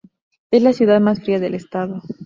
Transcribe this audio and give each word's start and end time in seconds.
Es 0.49 0.63
la 0.63 0.73
ciudad 0.73 0.99
más 0.99 1.21
fría 1.21 1.37
del 1.39 1.53
estado. 1.53 2.01